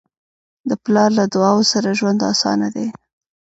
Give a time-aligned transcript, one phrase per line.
[0.69, 2.87] د پلار له دعاؤ سره ژوند اسانه دی.